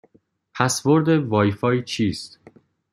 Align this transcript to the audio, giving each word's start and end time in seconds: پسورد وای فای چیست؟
پسورد 0.55 1.09
وای 1.09 1.51
فای 1.51 1.83
چیست؟ 1.83 2.39